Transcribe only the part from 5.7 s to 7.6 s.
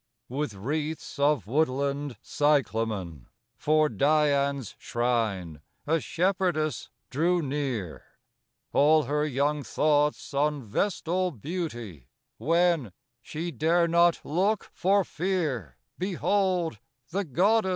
a shepherdess drew